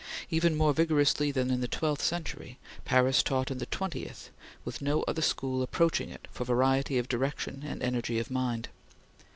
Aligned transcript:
Even 0.31 0.55
more 0.57 0.73
vigorously 0.73 1.29
than 1.29 1.51
in 1.51 1.61
the 1.61 1.67
twelfth 1.67 2.01
century, 2.03 2.57
Paris 2.85 3.21
taught 3.21 3.51
in 3.51 3.59
the 3.59 3.67
twentieth, 3.67 4.31
with 4.65 4.81
no 4.81 5.03
other 5.03 5.21
school 5.21 5.61
approaching 5.61 6.09
it 6.09 6.27
for 6.31 6.43
variety 6.43 6.97
of 6.97 7.07
direction 7.07 7.61
and 7.63 7.83
energy 7.83 8.17
of 8.17 8.31
mind. 8.31 8.69